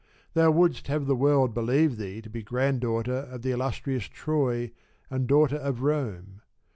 Thou 0.33 0.49
wouldst 0.49 0.87
have 0.87 1.05
the 1.05 1.15
world 1.15 1.53
believe 1.53 1.97
thee 1.97 2.23
to 2.23 2.29
be 2.31 2.41
grand 2.41 2.81
daughter 2.81 3.27
of 3.29 3.43
the 3.43 3.51
illustrious 3.51 4.05
Troy, 4.07 4.71
and 5.11 5.27
daughter 5.27 5.57
of 5.57 5.83
Rome. 5.83 6.41